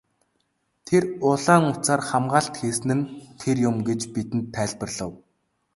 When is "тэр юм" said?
3.41-3.77